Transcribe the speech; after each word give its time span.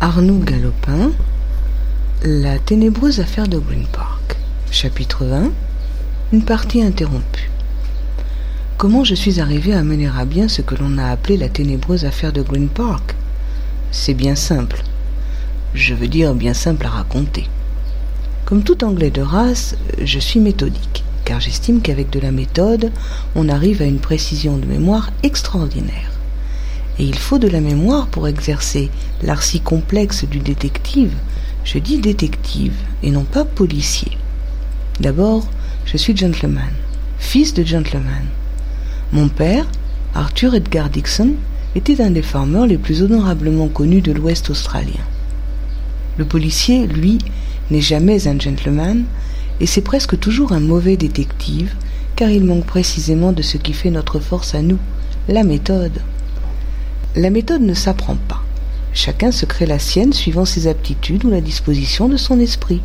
Arnoux 0.00 0.38
Galopin, 0.38 1.10
La 2.22 2.60
ténébreuse 2.60 3.18
affaire 3.18 3.48
de 3.48 3.58
Green 3.58 3.84
Park. 3.90 4.36
Chapitre 4.70 5.24
1 5.24 5.50
Une 6.32 6.44
partie 6.44 6.82
interrompue. 6.82 7.50
Comment 8.76 9.02
je 9.02 9.16
suis 9.16 9.40
arrivé 9.40 9.74
à 9.74 9.82
mener 9.82 10.06
à 10.06 10.24
bien 10.24 10.46
ce 10.46 10.62
que 10.62 10.76
l'on 10.76 10.98
a 10.98 11.06
appelé 11.06 11.36
la 11.36 11.48
ténébreuse 11.48 12.04
affaire 12.04 12.32
de 12.32 12.42
Green 12.42 12.68
Park? 12.68 13.16
C'est 13.90 14.14
bien 14.14 14.36
simple. 14.36 14.84
Je 15.74 15.94
veux 15.94 16.06
dire 16.06 16.32
bien 16.32 16.54
simple 16.54 16.86
à 16.86 16.90
raconter. 16.90 17.48
Comme 18.44 18.62
tout 18.62 18.84
anglais 18.84 19.10
de 19.10 19.22
race, 19.22 19.74
je 20.00 20.20
suis 20.20 20.38
méthodique, 20.38 21.02
car 21.24 21.40
j'estime 21.40 21.80
qu'avec 21.80 22.08
de 22.10 22.20
la 22.20 22.30
méthode, 22.30 22.92
on 23.34 23.48
arrive 23.48 23.82
à 23.82 23.86
une 23.86 23.98
précision 23.98 24.58
de 24.58 24.66
mémoire 24.66 25.10
extraordinaire 25.24 26.17
et 26.98 27.04
il 27.04 27.16
faut 27.16 27.38
de 27.38 27.48
la 27.48 27.60
mémoire 27.60 28.08
pour 28.08 28.26
exercer 28.26 28.90
l'art 29.22 29.42
si 29.42 29.60
complexe 29.60 30.24
du 30.24 30.40
détective. 30.40 31.14
Je 31.64 31.78
dis 31.78 31.98
détective 31.98 32.74
et 33.02 33.10
non 33.10 33.24
pas 33.24 33.44
policier. 33.44 34.12
D'abord, 35.00 35.46
je 35.84 35.96
suis 35.96 36.16
gentleman, 36.16 36.72
fils 37.18 37.54
de 37.54 37.64
gentleman. 37.64 38.24
Mon 39.12 39.28
père, 39.28 39.66
Arthur 40.14 40.54
Edgar 40.54 40.90
Dixon, 40.90 41.34
était 41.74 42.00
un 42.00 42.10
des 42.10 42.22
farmers 42.22 42.66
les 42.66 42.78
plus 42.78 43.02
honorablement 43.02 43.68
connus 43.68 44.00
de 44.00 44.12
l'Ouest 44.12 44.50
australien. 44.50 45.04
Le 46.16 46.24
policier, 46.24 46.86
lui, 46.86 47.18
n'est 47.70 47.80
jamais 47.80 48.26
un 48.26 48.38
gentleman, 48.38 49.04
et 49.60 49.66
c'est 49.66 49.82
presque 49.82 50.18
toujours 50.18 50.52
un 50.52 50.60
mauvais 50.60 50.96
détective, 50.96 51.74
car 52.16 52.30
il 52.30 52.44
manque 52.44 52.66
précisément 52.66 53.32
de 53.32 53.42
ce 53.42 53.56
qui 53.56 53.72
fait 53.72 53.90
notre 53.90 54.18
force 54.18 54.54
à 54.54 54.62
nous, 54.62 54.78
la 55.28 55.44
méthode. 55.44 56.00
La 57.18 57.30
méthode 57.30 57.62
ne 57.62 57.74
s'apprend 57.74 58.14
pas. 58.14 58.44
Chacun 58.92 59.32
se 59.32 59.44
crée 59.44 59.66
la 59.66 59.80
sienne 59.80 60.12
suivant 60.12 60.44
ses 60.44 60.68
aptitudes 60.68 61.24
ou 61.24 61.30
la 61.30 61.40
disposition 61.40 62.08
de 62.08 62.16
son 62.16 62.38
esprit. 62.38 62.80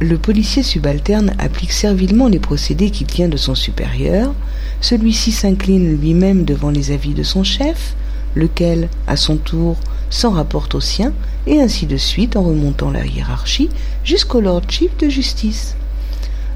Le 0.00 0.16
policier 0.16 0.62
subalterne 0.62 1.34
applique 1.40 1.72
servilement 1.72 2.28
les 2.28 2.38
procédés 2.38 2.90
qu'il 2.90 3.08
tient 3.08 3.28
de 3.28 3.36
son 3.36 3.56
supérieur, 3.56 4.32
celui-ci 4.80 5.32
s'incline 5.32 5.98
lui-même 6.00 6.44
devant 6.44 6.70
les 6.70 6.92
avis 6.92 7.14
de 7.14 7.24
son 7.24 7.42
chef, 7.42 7.96
lequel, 8.36 8.88
à 9.08 9.16
son 9.16 9.38
tour, 9.38 9.76
s'en 10.08 10.30
rapporte 10.30 10.76
au 10.76 10.80
sien, 10.80 11.12
et 11.48 11.60
ainsi 11.60 11.86
de 11.86 11.96
suite 11.96 12.36
en 12.36 12.44
remontant 12.44 12.92
la 12.92 13.04
hiérarchie 13.04 13.70
jusqu'au 14.04 14.40
Lord 14.40 14.62
Chief 14.68 14.96
de 14.98 15.08
justice. 15.08 15.74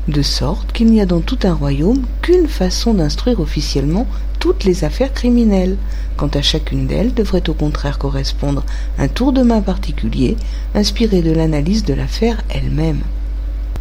De 0.08 0.22
sorte 0.22 0.72
qu'il 0.72 0.90
n'y 0.90 1.00
a 1.00 1.06
dans 1.06 1.20
tout 1.20 1.38
un 1.44 1.52
royaume 1.52 2.02
qu'une 2.22 2.48
façon 2.48 2.94
d'instruire 2.94 3.40
officiellement 3.40 4.06
toutes 4.38 4.64
les 4.64 4.84
affaires 4.84 5.12
criminelles, 5.12 5.76
quant 6.16 6.28
à 6.28 6.40
chacune 6.40 6.86
d'elles 6.86 7.12
devrait 7.12 7.48
au 7.48 7.54
contraire 7.54 7.98
correspondre 7.98 8.64
un 8.98 9.08
tour 9.08 9.32
de 9.32 9.42
main 9.42 9.60
particulier, 9.60 10.36
inspiré 10.74 11.20
de 11.20 11.30
l'analyse 11.30 11.84
de 11.84 11.94
l'affaire 11.94 12.42
elle-même. 12.48 13.02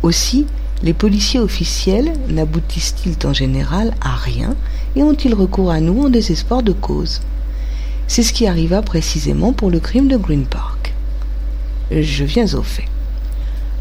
Aussi, 0.04 0.46
les 0.84 0.94
policiers 0.94 1.40
officiels 1.40 2.14
n'aboutissent-ils 2.30 3.26
en 3.26 3.34
général 3.34 3.94
à 4.02 4.16
rien 4.16 4.56
et 4.96 5.04
ont-ils 5.04 5.34
recours 5.34 5.72
à 5.72 5.80
nous 5.80 6.04
en 6.04 6.10
désespoir 6.10 6.64
de 6.64 6.74
cause? 6.74 7.22
C'est 8.08 8.24
ce 8.24 8.34
qui 8.34 8.48
arriva 8.48 8.82
précisément 8.82 9.54
pour 9.54 9.70
le 9.70 9.80
crime 9.80 10.08
de 10.08 10.18
Green 10.18 10.46
Park. 10.46 10.94
Je 11.92 12.24
viens 12.24 12.54
au 12.56 12.64
fait. 12.64 12.86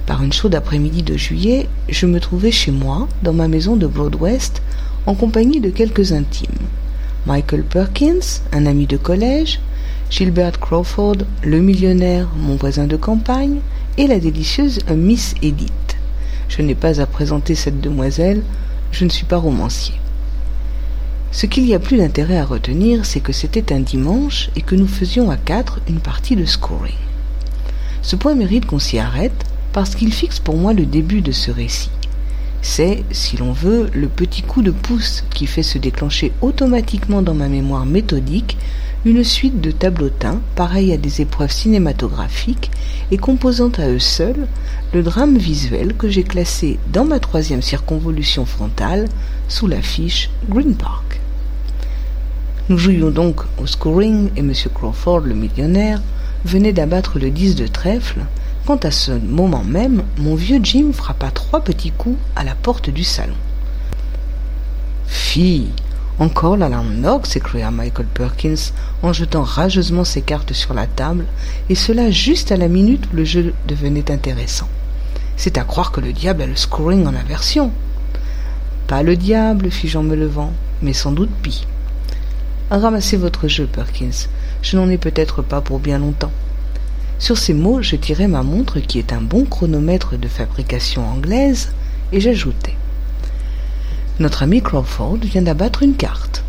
Par 0.08 0.22
une 0.22 0.32
chaude 0.32 0.54
après-midi 0.54 1.02
de 1.02 1.18
juillet, 1.18 1.68
je 1.90 2.06
me 2.06 2.18
trouvais 2.18 2.50
chez 2.50 2.70
moi, 2.70 3.08
dans 3.22 3.34
ma 3.34 3.46
maison 3.46 3.76
de 3.76 3.86
Broadwest, 3.86 4.62
en 5.04 5.14
compagnie 5.14 5.60
de 5.60 5.68
quelques 5.68 6.12
intimes. 6.12 6.48
Michael 7.26 7.62
Perkins, 7.62 8.40
un 8.52 8.64
ami 8.64 8.86
de 8.86 8.96
collège, 8.96 9.60
Gilbert 10.08 10.60
Crawford, 10.60 11.16
le 11.44 11.60
millionnaire, 11.60 12.26
mon 12.38 12.56
voisin 12.56 12.86
de 12.86 12.96
campagne, 12.96 13.58
et 13.98 14.06
la 14.06 14.18
délicieuse 14.18 14.78
Miss 14.96 15.34
Edith. 15.42 15.98
Je 16.48 16.62
n'ai 16.62 16.74
pas 16.74 17.02
à 17.02 17.06
présenter 17.06 17.54
cette 17.54 17.82
demoiselle, 17.82 18.40
je 18.92 19.04
ne 19.04 19.10
suis 19.10 19.26
pas 19.26 19.36
romancier. 19.36 19.96
Ce 21.32 21.44
qu'il 21.44 21.66
y 21.66 21.74
a 21.74 21.78
plus 21.78 21.98
d'intérêt 21.98 22.38
à 22.38 22.46
retenir, 22.46 23.04
c'est 23.04 23.20
que 23.20 23.34
c'était 23.34 23.74
un 23.74 23.80
dimanche 23.80 24.48
et 24.56 24.62
que 24.62 24.74
nous 24.74 24.88
faisions 24.88 25.30
à 25.30 25.36
quatre 25.36 25.80
une 25.86 26.00
partie 26.00 26.34
de 26.34 26.46
scoring. 26.46 26.94
Ce 28.00 28.16
point 28.16 28.34
mérite 28.34 28.64
qu'on 28.64 28.78
s'y 28.78 28.98
arrête 28.98 29.44
parce 29.78 29.94
qu'il 29.94 30.12
fixe 30.12 30.40
pour 30.40 30.56
moi 30.56 30.72
le 30.72 30.86
début 30.86 31.20
de 31.20 31.30
ce 31.30 31.52
récit. 31.52 31.92
C'est, 32.62 33.04
si 33.12 33.36
l'on 33.36 33.52
veut, 33.52 33.88
le 33.94 34.08
petit 34.08 34.42
coup 34.42 34.60
de 34.60 34.72
pouce 34.72 35.22
qui 35.30 35.46
fait 35.46 35.62
se 35.62 35.78
déclencher 35.78 36.32
automatiquement 36.40 37.22
dans 37.22 37.34
ma 37.34 37.46
mémoire 37.46 37.86
méthodique 37.86 38.56
une 39.04 39.22
suite 39.22 39.60
de 39.60 39.70
tableautins 39.70 40.40
pareils 40.56 40.92
à 40.92 40.96
des 40.96 41.20
épreuves 41.20 41.52
cinématographiques 41.52 42.72
et 43.12 43.18
composant 43.18 43.70
à 43.78 43.88
eux 43.88 44.00
seuls 44.00 44.48
le 44.92 45.04
drame 45.04 45.38
visuel 45.38 45.94
que 45.94 46.08
j'ai 46.08 46.24
classé 46.24 46.80
dans 46.92 47.04
ma 47.04 47.20
troisième 47.20 47.62
circonvolution 47.62 48.46
frontale 48.46 49.04
sous 49.46 49.68
l'affiche 49.68 50.28
Green 50.48 50.74
Park. 50.74 51.20
Nous 52.68 52.78
jouions 52.78 53.10
donc 53.10 53.42
au 53.62 53.68
scoring 53.68 54.30
et 54.34 54.40
M. 54.40 54.52
Crawford, 54.74 55.20
le 55.20 55.36
millionnaire, 55.36 56.02
venait 56.44 56.72
d'abattre 56.72 57.20
le 57.20 57.30
10 57.30 57.54
de 57.54 57.68
trèfle 57.68 58.22
quand 58.68 58.84
à 58.84 58.90
ce 58.90 59.12
moment 59.12 59.64
même, 59.64 60.02
mon 60.18 60.34
vieux 60.34 60.60
Jim 60.62 60.90
frappa 60.92 61.30
trois 61.30 61.62
petits 61.62 61.90
coups 61.90 62.18
à 62.36 62.44
la 62.44 62.54
porte 62.54 62.90
du 62.90 63.02
salon. 63.02 63.32
Fille, 65.06 65.70
encore 66.18 66.58
la 66.58 66.68
lampe 66.68 67.24
s'écria 67.24 67.70
Michael 67.70 68.04
Perkins 68.12 68.72
en 69.02 69.14
jetant 69.14 69.42
rageusement 69.42 70.04
ses 70.04 70.20
cartes 70.20 70.52
sur 70.52 70.74
la 70.74 70.86
table, 70.86 71.24
et 71.70 71.74
cela 71.74 72.10
juste 72.10 72.52
à 72.52 72.58
la 72.58 72.68
minute 72.68 73.06
où 73.10 73.16
le 73.16 73.24
jeu 73.24 73.54
devenait 73.66 74.10
intéressant. 74.10 74.68
C'est 75.38 75.56
à 75.56 75.64
croire 75.64 75.90
que 75.90 76.02
le 76.02 76.12
diable 76.12 76.42
a 76.42 76.46
le 76.46 76.54
scoring 76.54 77.06
en 77.06 77.14
aversion. 77.14 77.70
Pas 78.86 79.02
le 79.02 79.16
diable, 79.16 79.70
fis-je 79.70 79.96
en 79.96 80.02
me 80.02 80.14
levant, 80.14 80.52
mais 80.82 80.92
sans 80.92 81.12
doute 81.12 81.32
Pi. 81.42 81.66
Ramassez 82.70 83.16
votre 83.16 83.48
jeu, 83.48 83.66
Perkins. 83.66 84.28
Je 84.60 84.76
n'en 84.76 84.90
ai 84.90 84.98
peut-être 84.98 85.40
pas 85.40 85.62
pour 85.62 85.78
bien 85.78 85.98
longtemps. 85.98 86.32
Sur 87.18 87.36
ces 87.36 87.52
mots, 87.52 87.82
je 87.82 87.96
tirai 87.96 88.28
ma 88.28 88.44
montre 88.44 88.78
qui 88.78 89.00
est 89.00 89.12
un 89.12 89.20
bon 89.20 89.44
chronomètre 89.44 90.16
de 90.16 90.28
fabrication 90.28 91.04
anglaise 91.04 91.72
et 92.12 92.20
j'ajoutai 92.20 92.76
Notre 94.20 94.44
ami 94.44 94.62
Crawford 94.62 95.18
vient 95.22 95.42
d'abattre 95.42 95.82
une 95.82 95.96
carte. 95.96 96.44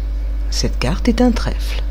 Cette 0.51 0.77
carte 0.77 1.09
est 1.09 1.21
un 1.21 1.31
trèfle. 1.31 1.81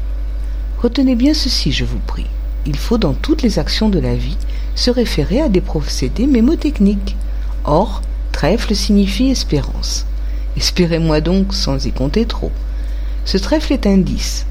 Retenez 0.80 1.16
bien 1.16 1.34
ceci, 1.34 1.72
je 1.72 1.84
vous 1.84 1.98
prie. 1.98 2.26
Il 2.66 2.76
faut 2.76 2.98
dans 2.98 3.14
toutes 3.14 3.42
les 3.42 3.58
actions 3.58 3.88
de 3.88 3.98
la 3.98 4.14
vie 4.14 4.36
se 4.76 4.92
référer 4.92 5.40
à 5.40 5.48
des 5.48 5.60
procédés 5.60 6.28
mémotechniques. 6.28 7.16
Or, 7.64 8.02
trèfle 8.30 8.76
signifie 8.76 9.30
espérance. 9.30 10.06
Espérez-moi 10.56 11.20
donc 11.20 11.52
sans 11.52 11.84
y 11.84 11.90
compter 11.90 12.26
trop. 12.26 12.52
Ce 13.24 13.38
trèfle 13.38 13.72
est 13.72 13.88
un 13.88 13.98
10. 13.98 14.46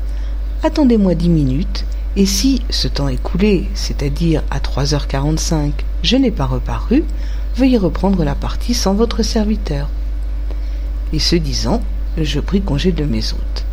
Attendez-moi 0.63 1.16
dix 1.16 1.29
minutes 1.29 1.85
et 2.19 2.25
si, 2.25 2.63
ce 2.72 2.88
temps 2.88 3.09
écoulé, 3.09 3.69
c'est-à-dire 3.75 4.41
à, 4.50 4.57
3h45, 4.57 5.72
je 6.01 6.17
n'ai 6.17 6.31
pas 6.31 6.47
reparu, 6.47 7.03
veuillez 7.55 7.78
reprendre 7.78 8.23
la 8.23 8.33
partie 8.33 8.73
sans 8.73 8.95
votre 8.95 9.22
serviteur. 9.22 9.88
Et 11.13 11.19
ce 11.19 11.35
disant, 11.35 11.83
je 12.19 12.39
pris 12.39 12.61
congé 12.61 12.91
de 12.91 13.05
mes 13.05 13.33
hôtes. 13.33 13.66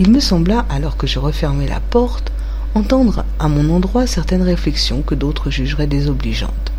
Il 0.00 0.10
me 0.10 0.18
sembla, 0.18 0.66
alors 0.68 0.96
que 0.96 1.06
je 1.06 1.20
refermais 1.20 1.68
la 1.68 1.78
porte, 1.78 2.32
entendre 2.74 3.24
à 3.38 3.46
mon 3.46 3.72
endroit 3.72 4.08
certaines 4.08 4.42
réflexions 4.42 5.02
que 5.02 5.14
d'autres 5.14 5.50
jugeraient 5.50 5.86
désobligeantes. 5.86 6.72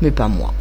Mais 0.00 0.12
pas 0.12 0.28
moi. 0.28 0.54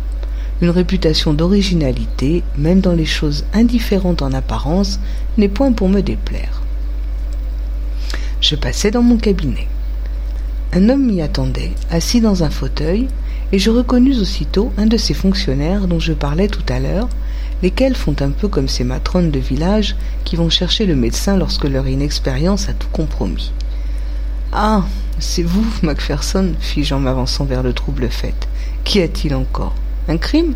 Une 0.61 0.71
réputation 0.71 1.31
d'originalité, 1.31 2.41
même 2.57 2.81
dans 2.81 2.93
les 2.93 3.05
choses 3.05 3.45
indifférentes 3.53 4.23
en 4.23 4.33
apparence, 4.33 4.99
n'est 5.37 5.47
point 5.47 5.73
pour 5.73 5.89
me 5.89 6.01
déplaire. 6.01 6.63
Je 8.41 8.55
passai 8.55 8.89
dans 8.89 9.03
mon 9.03 9.17
cabinet. 9.17 9.67
Un 10.73 10.87
homme 10.87 11.05
m'y 11.05 11.21
attendait, 11.21 11.73
assis 11.89 12.21
dans 12.21 12.43
un 12.43 12.49
fauteuil, 12.49 13.07
et 13.51 13.59
je 13.59 13.69
reconnus 13.69 14.19
aussitôt 14.19 14.71
un 14.77 14.85
de 14.85 14.95
ces 14.95 15.13
fonctionnaires 15.13 15.87
dont 15.87 15.99
je 15.99 16.13
parlais 16.13 16.47
tout 16.47 16.63
à 16.69 16.79
l'heure, 16.79 17.09
lesquels 17.61 17.95
font 17.95 18.15
un 18.21 18.29
peu 18.29 18.47
comme 18.47 18.69
ces 18.69 18.85
matrones 18.85 19.31
de 19.31 19.39
village 19.39 19.97
qui 20.23 20.37
vont 20.37 20.49
chercher 20.49 20.85
le 20.85 20.95
médecin 20.95 21.35
lorsque 21.35 21.65
leur 21.65 21.87
inexpérience 21.87 22.69
a 22.69 22.73
tout 22.73 22.87
compromis. 22.91 23.51
Ah. 24.53 24.85
C'est 25.19 25.43
vous, 25.43 25.65
Macpherson, 25.83 26.53
fis-je 26.59 26.95
en 26.95 26.99
m'avançant 26.99 27.45
vers 27.45 27.61
le 27.61 27.73
trouble 27.73 28.09
fait. 28.09 28.47
Qu'y 28.83 29.01
a-t-il 29.01 29.35
encore? 29.35 29.75
Un 30.07 30.17
crime? 30.17 30.55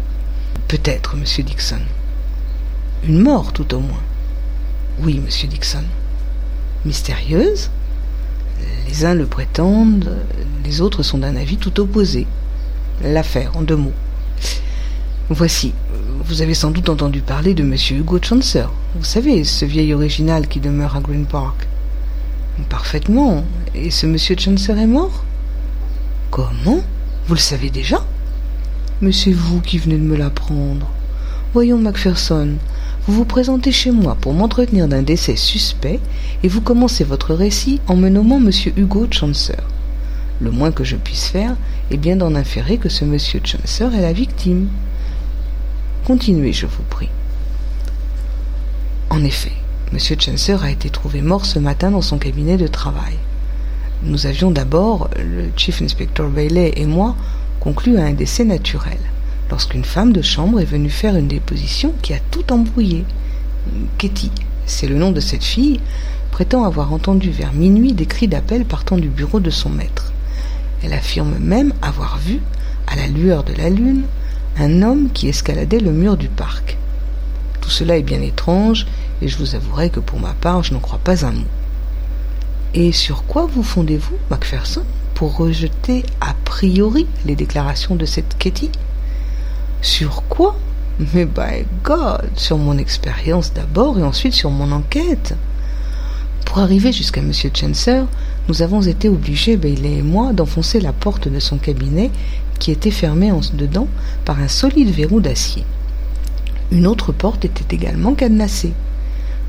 Peut-être, 0.67 1.15
monsieur 1.17 1.43
Dixon. 1.43 1.81
Une 3.03 3.19
mort, 3.19 3.53
tout 3.53 3.75
au 3.75 3.79
moins. 3.79 4.01
Oui, 5.01 5.21
monsieur 5.23 5.47
Dixon. 5.47 5.83
Mystérieuse? 6.83 7.69
Les 8.87 9.05
uns 9.05 9.13
le 9.13 9.25
prétendent, 9.25 10.15
les 10.63 10.81
autres 10.81 11.03
sont 11.03 11.17
d'un 11.17 11.35
avis 11.35 11.57
tout 11.57 11.79
opposé. 11.79 12.27
L'affaire, 13.03 13.57
en 13.57 13.61
deux 13.61 13.75
mots. 13.75 13.93
Voici, 15.29 15.73
vous 16.23 16.41
avez 16.41 16.53
sans 16.53 16.71
doute 16.71 16.89
entendu 16.89 17.21
parler 17.21 17.53
de 17.53 17.63
M. 17.63 17.75
Hugo 17.91 18.19
Chancer. 18.21 18.65
Vous 18.95 19.03
savez, 19.03 19.43
ce 19.43 19.65
vieil 19.65 19.93
original 19.93 20.47
qui 20.47 20.59
demeure 20.59 20.95
à 20.95 21.01
Green 21.01 21.25
Park. 21.25 21.67
Parfaitement. 22.69 23.43
Et 23.73 23.91
ce 23.91 24.05
M. 24.05 24.17
Chancer 24.17 24.71
est 24.71 24.87
mort? 24.87 25.23
Comment? 26.31 26.79
Vous 27.27 27.33
le 27.33 27.39
savez 27.39 27.69
déjà? 27.69 28.05
Mais 29.01 29.11
c'est 29.11 29.33
vous 29.33 29.61
qui 29.61 29.77
venez 29.77 29.97
de 29.97 30.03
me 30.03 30.15
l'apprendre. 30.15 30.89
Voyons, 31.53 31.77
Macpherson, 31.77 32.53
vous 33.07 33.13
vous 33.13 33.25
présentez 33.25 33.71
chez 33.71 33.91
moi 33.91 34.17
pour 34.19 34.33
m'entretenir 34.33 34.87
d'un 34.87 35.03
décès 35.03 35.35
suspect 35.35 35.99
et 36.41 36.47
vous 36.47 36.61
commencez 36.61 37.03
votre 37.03 37.35
récit 37.35 37.79
en 37.87 37.95
me 37.95 38.09
nommant 38.09 38.39
Monsieur 38.39 38.73
Hugo 38.75 39.05
Chancer. 39.11 39.53
Le 40.41 40.49
moins 40.49 40.71
que 40.71 40.83
je 40.83 40.95
puisse 40.95 41.27
faire 41.27 41.55
est 41.91 41.97
bien 41.97 42.15
d'en 42.15 42.33
inférer 42.33 42.77
que 42.77 42.89
ce 42.89 43.05
Monsieur 43.05 43.41
Chancer 43.43 43.95
est 43.95 44.01
la 44.01 44.11
victime. 44.11 44.69
Continuez, 46.05 46.51
je 46.51 46.65
vous 46.65 46.81
prie. 46.89 47.09
En 49.11 49.23
effet, 49.23 49.53
M. 49.93 49.99
Chancer 49.99 50.57
a 50.63 50.71
été 50.71 50.89
trouvé 50.89 51.21
mort 51.21 51.45
ce 51.45 51.59
matin 51.59 51.91
dans 51.91 52.01
son 52.01 52.17
cabinet 52.17 52.57
de 52.57 52.67
travail. 52.67 53.13
Nous 54.01 54.25
avions 54.25 54.49
d'abord, 54.49 55.09
le 55.15 55.49
Chief 55.55 55.79
Inspector 55.79 56.27
Bailey 56.27 56.73
et 56.75 56.87
moi, 56.87 57.15
conclu 57.59 57.99
à 57.99 58.05
un 58.05 58.13
décès 58.13 58.45
naturel, 58.45 58.97
lorsqu'une 59.49 59.83
femme 59.83 60.13
de 60.13 60.21
chambre 60.21 60.59
est 60.59 60.65
venue 60.65 60.89
faire 60.89 61.15
une 61.15 61.27
déposition 61.27 61.93
qui 62.01 62.13
a 62.13 62.19
tout 62.31 62.51
embrouillé. 62.51 63.05
Katie, 63.97 64.31
c'est 64.65 64.87
le 64.87 64.95
nom 64.95 65.11
de 65.11 65.19
cette 65.19 65.43
fille, 65.43 65.79
prétend 66.31 66.63
avoir 66.63 66.91
entendu 66.91 67.31
vers 67.31 67.53
minuit 67.53 67.93
des 67.93 68.05
cris 68.05 68.27
d'appel 68.27 68.65
partant 68.65 68.97
du 68.97 69.09
bureau 69.09 69.39
de 69.39 69.49
son 69.49 69.69
maître. 69.69 70.11
Elle 70.83 70.93
affirme 70.93 71.37
même 71.39 71.73
avoir 71.81 72.17
vu, 72.17 72.41
à 72.87 72.95
la 72.95 73.07
lueur 73.07 73.43
de 73.43 73.53
la 73.53 73.69
lune, 73.69 74.03
un 74.57 74.81
homme 74.81 75.09
qui 75.13 75.27
escaladait 75.27 75.79
le 75.79 75.91
mur 75.91 76.17
du 76.17 76.27
parc. 76.27 76.77
Tout 77.61 77.69
cela 77.69 77.97
est 77.97 78.03
bien 78.03 78.21
étrange, 78.21 78.85
et 79.21 79.27
je 79.27 79.37
vous 79.37 79.55
avouerai 79.55 79.89
que 79.89 79.99
pour 79.99 80.19
ma 80.19 80.33
part, 80.33 80.63
je 80.63 80.73
n'en 80.73 80.79
crois 80.79 80.99
pas 80.99 81.25
un 81.25 81.31
mot. 81.31 81.47
Et 82.73 82.91
sur 82.91 83.23
quoi 83.23 83.45
vous 83.45 83.63
fondez-vous, 83.63 84.15
Macpherson, 84.29 84.83
pour 85.13 85.37
rejeter 85.37 86.03
a 86.19 86.33
priori 86.43 87.07
les 87.25 87.35
déclarations 87.35 87.95
de 87.95 88.05
cette 88.05 88.37
Katie? 88.37 88.71
Sur 89.85 90.23
quoi 90.27 90.57
Mais 91.13 91.25
by 91.25 91.63
God, 91.83 92.31
sur 92.35 92.57
mon 92.57 92.79
expérience 92.79 93.53
d'abord 93.53 93.99
et 93.99 94.03
ensuite 94.03 94.33
sur 94.33 94.49
mon 94.49 94.71
enquête. 94.71 95.35
Pour 96.43 96.57
arriver 96.57 96.91
jusqu'à 96.91 97.21
M. 97.21 97.31
Chancer, 97.31 98.01
nous 98.47 98.63
avons 98.63 98.81
été 98.81 99.09
obligés, 99.09 99.57
Bailey 99.57 99.99
et 99.99 100.01
moi, 100.01 100.33
d'enfoncer 100.33 100.81
la 100.81 100.91
porte 100.91 101.27
de 101.27 101.39
son 101.39 101.57
cabinet 101.59 102.09
qui 102.57 102.71
était 102.71 102.89
fermée 102.89 103.31
en 103.31 103.41
dedans 103.53 103.87
par 104.25 104.39
un 104.39 104.47
solide 104.47 104.89
verrou 104.89 105.21
d'acier. 105.21 105.63
Une 106.71 106.87
autre 106.87 107.11
porte 107.11 107.45
était 107.45 107.75
également 107.75 108.15
cadenassée. 108.15 108.73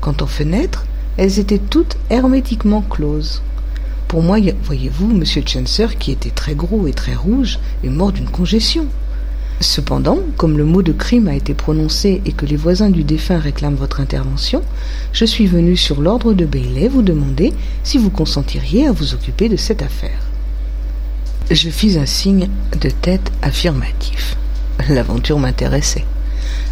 Quant 0.01 0.15
aux 0.21 0.27
fenêtres, 0.27 0.85
elles 1.17 1.39
étaient 1.39 1.57
toutes 1.57 1.97
hermétiquement 2.11 2.83
closes. 2.83 3.41
Pour 4.07 4.21
moi, 4.21 4.37
voyez-vous, 4.61 5.09
M. 5.09 5.23
Chancer, 5.25 5.87
qui 5.97 6.11
était 6.11 6.29
très 6.29 6.53
gros 6.53 6.85
et 6.85 6.93
très 6.93 7.15
rouge, 7.15 7.57
est 7.83 7.89
mort 7.89 8.11
d'une 8.11 8.29
congestion. 8.29 8.85
Cependant, 9.59 10.19
comme 10.37 10.57
le 10.57 10.65
mot 10.65 10.83
de 10.83 10.91
crime 10.91 11.27
a 11.27 11.35
été 11.35 11.55
prononcé 11.55 12.21
et 12.25 12.31
que 12.31 12.45
les 12.45 12.55
voisins 12.55 12.91
du 12.91 13.03
défunt 13.03 13.39
réclament 13.39 13.75
votre 13.75 13.99
intervention, 13.99 14.61
je 15.13 15.25
suis 15.25 15.47
venu 15.47 15.75
sur 15.75 15.99
l'ordre 15.99 16.33
de 16.33 16.45
Bailey 16.45 16.87
vous 16.87 17.01
demander 17.01 17.53
si 17.83 17.97
vous 17.97 18.11
consentiriez 18.11 18.87
à 18.87 18.91
vous 18.91 19.15
occuper 19.15 19.49
de 19.49 19.55
cette 19.55 19.81
affaire. 19.81 20.19
Je 21.49 21.69
fis 21.69 21.97
un 21.97 22.05
signe 22.05 22.49
de 22.79 22.89
tête 22.89 23.31
affirmatif. 23.41 24.37
L'aventure 24.89 25.39
m'intéressait. 25.39 26.05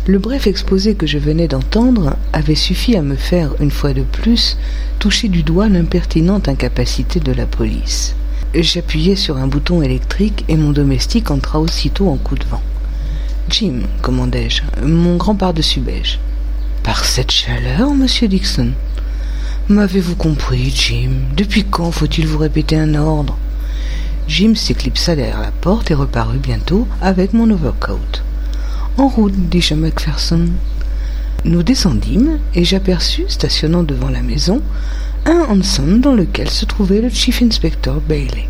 Le 0.06 0.20
bref 0.20 0.46
exposé 0.46 0.94
que 0.94 1.08
je 1.08 1.18
venais 1.18 1.48
d'entendre 1.48 2.16
avait 2.34 2.54
suffi 2.54 2.96
à 2.96 3.02
me 3.02 3.16
faire, 3.16 3.56
une 3.60 3.72
fois 3.72 3.94
de 3.94 4.04
plus, 4.04 4.58
toucher 5.00 5.28
du 5.28 5.42
doigt 5.42 5.70
l'impertinente 5.70 6.48
incapacité 6.48 7.20
de 7.20 7.32
la 7.32 7.48
police. 7.48 8.16
J'appuyai 8.54 9.16
sur 9.16 9.38
un 9.38 9.48
bouton 9.48 9.82
électrique 9.82 10.46
et 10.48 10.56
mon 10.56 10.72
domestique 10.72 11.32
entra 11.32 11.60
aussitôt 11.60 12.10
en 12.10 12.18
coup 12.18 12.36
de 12.36 12.46
vent. 12.46 12.62
Jim, 13.50 13.82
commandai-je, 14.02 14.64
mon 14.84 15.18
grand 15.18 15.36
par-dessus 15.36 15.80
beige. 15.80 16.20
Par 16.84 17.06
cette 17.06 17.32
chaleur, 17.32 17.94
monsieur 17.94 18.28
Dixon 18.28 18.72
M'avez-vous 19.70 20.16
compris, 20.16 20.72
Jim? 20.72 21.12
Depuis 21.38 21.64
quand 21.64 21.92
faut-il 21.92 22.28
vous 22.28 22.40
répéter 22.40 22.78
un 22.78 22.96
ordre? 22.96 23.38
Jim 24.28 24.56
s'éclipsa 24.56 25.16
derrière 25.16 25.42
la 25.42 25.52
porte 25.52 25.92
et 25.92 25.94
reparut 25.94 26.40
bientôt 26.40 26.88
avec 27.02 27.34
mon 27.34 27.50
overcoat. 27.52 28.24
En 28.98 29.08
route, 29.08 29.50
dis-je 29.50 29.74
à 29.76 29.78
Macpherson. 29.78 30.46
Nous 31.44 31.62
descendîmes 31.62 32.40
et 32.56 32.64
j'aperçus, 32.64 33.26
stationnant 33.28 33.84
devant 33.84 34.10
la 34.10 34.24
maison, 34.24 34.62
un 35.26 35.46
hansom 35.50 36.02
dans 36.02 36.14
lequel 36.14 36.50
se 36.50 36.66
trouvait 36.66 37.02
le 37.02 37.10
Chief 37.10 37.44
Inspector 37.44 38.02
Bailey. 38.02 38.48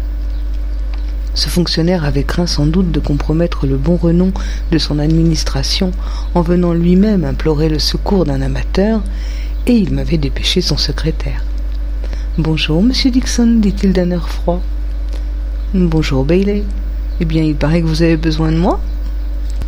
Ce 1.36 1.50
fonctionnaire 1.50 2.06
avait 2.06 2.24
craint 2.24 2.48
sans 2.48 2.66
doute 2.66 2.92
de 2.92 3.00
compromettre 3.02 3.68
le 3.68 3.76
bon 3.76 3.98
renom 3.98 4.32
de 4.72 4.78
son 4.78 5.00
administration 5.00 5.92
en 6.34 6.42
venant 6.42 6.72
lui-même 6.72 7.26
implorer 7.26 7.68
le 7.68 7.78
secours 7.78 8.24
d'un 8.24 8.42
amateur, 8.42 9.04
et 9.68 9.74
il 9.74 9.94
m'avait 9.94 10.18
dépêché 10.18 10.62
son 10.62 10.78
secrétaire. 10.78 11.44
Bonjour, 12.38 12.82
monsieur 12.82 13.12
Dixon, 13.12 13.60
dit-il 13.60 13.92
d'un 13.92 14.12
air 14.12 14.30
froid. 14.30 14.62
Bonjour, 15.74 16.24
Bailey. 16.24 16.64
Eh 17.20 17.26
bien, 17.26 17.44
il 17.44 17.56
paraît 17.56 17.82
que 17.82 17.88
vous 17.88 18.02
avez 18.02 18.18
besoin 18.18 18.52
de 18.52 18.58
moi 18.58 18.80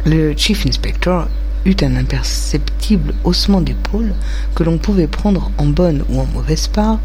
le 0.06 0.34
chief 0.38 0.66
inspector 0.66 1.28
eut 1.68 1.75
un 1.81 1.98
imperceptible 1.98 3.14
haussement 3.25 3.60
d'épaule 3.60 4.14
que 4.56 4.64
l'on 4.64 4.78
pouvait 4.78 5.08
prendre 5.08 5.52
en 5.58 5.66
bonne 5.66 6.04
ou 6.10 6.19
en 6.22 6.25
mauvaise 6.25 6.68
part, 6.68 7.00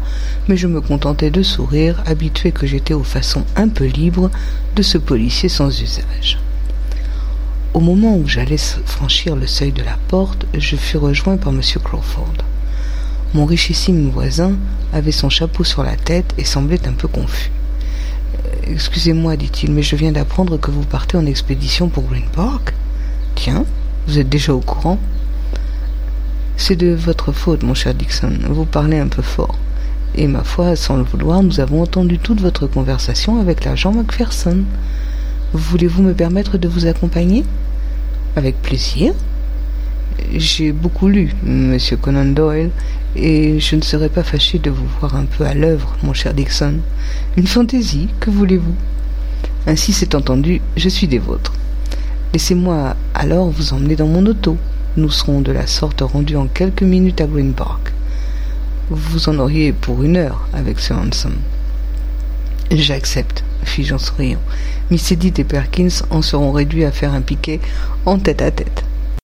mais 0.47 0.55
je 0.55 0.67
me 0.67 0.79
contentais 0.79 1.29
de 1.31 1.43
sourire, 1.43 2.01
habitué 2.05 2.51
que 2.53 2.65
j'étais 2.65 2.93
aux 2.93 3.03
façons 3.03 3.43
un 3.57 3.67
peu 3.67 3.85
libres 3.85 4.31
de 4.75 4.81
ce 4.81 4.97
policier 4.97 5.49
sans 5.49 5.81
usage. 5.81 6.39
Au 7.73 7.81
moment 7.81 8.15
où 8.15 8.27
j'allais 8.27 8.57
franchir 8.57 9.35
le 9.35 9.47
seuil 9.47 9.73
de 9.73 9.83
la 9.83 9.97
porte, 10.07 10.45
je 10.57 10.77
fus 10.77 10.97
rejoint 10.97 11.37
par 11.37 11.51
M. 11.51 11.61
Crawford. 11.83 12.33
Mon 13.33 13.45
richissime 13.45 14.09
voisin 14.11 14.53
avait 14.93 15.11
son 15.11 15.29
chapeau 15.29 15.63
sur 15.63 15.83
la 15.83 15.95
tête 15.95 16.33
et 16.37 16.45
semblait 16.45 16.87
un 16.87 16.93
peu 16.93 17.07
confus. 17.07 17.51
Excusez-moi, 18.65 19.35
dit-il, 19.35 19.71
mais 19.71 19.83
je 19.83 19.95
viens 19.95 20.11
d'apprendre 20.11 20.57
que 20.57 20.71
vous 20.71 20.85
partez 20.85 21.17
en 21.17 21.25
expédition 21.25 21.89
pour 21.89 22.03
Green 22.03 22.27
Park. 22.33 22.73
Tiens, 23.35 23.65
vous 24.07 24.19
êtes 24.19 24.29
déjà 24.29 24.53
au 24.53 24.59
courant 24.59 24.99
C'est 26.57 26.75
de 26.75 26.93
votre 26.93 27.31
faute, 27.31 27.63
mon 27.63 27.73
cher 27.73 27.93
Dixon. 27.93 28.33
Vous 28.49 28.65
parlez 28.65 28.99
un 28.99 29.07
peu 29.07 29.21
fort. 29.21 29.57
Et 30.15 30.27
ma 30.27 30.43
foi, 30.43 30.75
sans 30.75 30.97
le 30.97 31.03
vouloir, 31.03 31.41
nous 31.41 31.59
avons 31.59 31.81
entendu 31.81 32.19
toute 32.19 32.41
votre 32.41 32.67
conversation 32.67 33.39
avec 33.39 33.65
l'agent 33.65 33.91
Macpherson. 33.91 34.63
Voulez-vous 35.53 36.03
me 36.03 36.13
permettre 36.13 36.57
de 36.57 36.67
vous 36.67 36.85
accompagner? 36.85 37.43
Avec 38.35 38.61
plaisir. 38.61 39.13
J'ai 40.35 40.71
beaucoup 40.71 41.07
lu, 41.07 41.33
monsieur 41.43 41.97
Conan 41.97 42.25
Doyle, 42.25 42.69
et 43.15 43.59
je 43.59 43.75
ne 43.75 43.81
serais 43.81 44.09
pas 44.09 44.23
fâché 44.23 44.59
de 44.59 44.69
vous 44.69 44.87
voir 44.99 45.15
un 45.15 45.25
peu 45.25 45.45
à 45.45 45.53
l'œuvre, 45.53 45.95
mon 46.03 46.13
cher 46.13 46.33
Dixon. 46.33 46.75
Une 47.37 47.47
fantaisie, 47.47 48.09
que 48.19 48.29
voulez-vous? 48.29 48.75
Ainsi 49.65 49.93
c'est 49.93 50.13
entendu, 50.13 50.61
je 50.75 50.89
suis 50.89 51.07
des 51.07 51.19
vôtres. 51.19 51.53
Laissez-moi 52.33 52.95
alors 53.13 53.51
vous 53.51 53.73
emmener 53.73 53.95
dans 53.95 54.07
mon 54.07 54.25
auto. 54.25 54.57
Nous 54.97 55.11
serons 55.11 55.41
de 55.41 55.51
la 55.51 55.67
sorte 55.67 56.01
rendus 56.01 56.35
en 56.35 56.47
quelques 56.47 56.81
minutes 56.81 57.21
à 57.21 57.27
Green 57.27 57.53
Park. 57.53 57.93
Vous 58.89 59.29
en 59.29 59.37
auriez 59.37 59.71
pour 59.71 60.01
une 60.01 60.17
heure 60.17 60.47
avec 60.51 60.79
ce 60.79 60.95
handsome. 60.95 61.37
J'accepte, 62.71 63.43
fis-je 63.65 63.93
en 63.93 63.99
souriant. 63.99 64.41
Miss 64.89 65.11
Edith 65.11 65.37
et 65.37 65.43
Perkins 65.43 66.01
en 66.09 66.23
seront 66.23 66.51
réduits 66.51 66.85
à 66.85 66.91
faire 66.91 67.13
un 67.13 67.21
piquet 67.21 67.59
en 68.07 68.17
tête 68.17 68.41
à 68.41 68.49
tête. 68.49 68.83